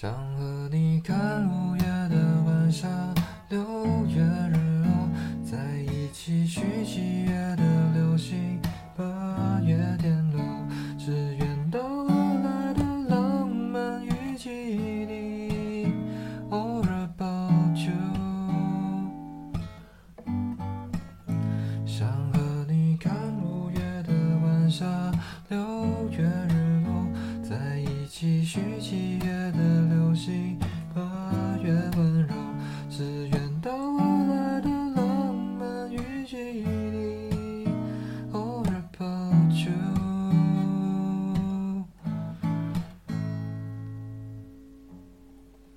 [0.00, 2.86] 想和你看五月的晚霞，
[3.48, 3.58] 六
[4.06, 5.10] 月日落，
[5.42, 5.58] 在
[5.92, 8.60] 一起许七月的流星，
[8.96, 10.38] 八月天露，
[10.96, 12.14] 只愿到后
[12.44, 15.92] 来的浪漫与记忆里。
[16.48, 17.90] All about you。
[21.84, 23.12] 想和你看
[23.42, 24.12] 五月的
[24.44, 24.86] 晚霞，
[25.48, 25.58] 六
[26.10, 27.04] 月日落，
[27.42, 29.77] 在一起许七月的。
[36.28, 36.77] J.